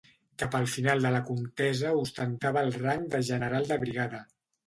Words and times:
Cap 0.43 0.55
al 0.59 0.63
final 0.75 1.03
de 1.07 1.09
la 1.15 1.19
contesa 1.27 1.91
ostentava 2.05 2.65
el 2.69 2.73
rang 2.79 3.05
de 3.17 3.23
general 3.29 3.71
de 3.73 3.79
brigada. 3.87 4.23